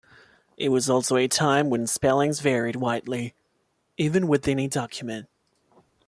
[0.57, 3.35] It was also a time when spellings varied widely,
[3.99, 5.27] even within a document.